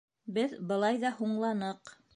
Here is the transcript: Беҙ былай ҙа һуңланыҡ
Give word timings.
Беҙ 0.37 0.55
былай 0.71 0.99
ҙа 1.05 1.15
һуңланыҡ 1.21 1.99